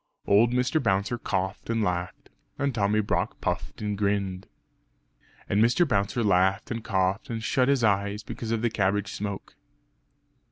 [0.25, 0.81] Old Mr.
[0.81, 4.47] Bouncer coughed and laughed; and Tommy Brock puffed and grinned.
[5.47, 5.87] And Mr.
[5.87, 9.53] Bouncer laughed and coughed, and shut his eyes because of the cabbage smoke....